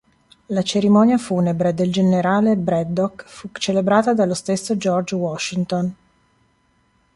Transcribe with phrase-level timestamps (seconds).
[0.47, 5.95] La cerimonia funebre del generale Braddock fu celebrata dallo stesso George Washington.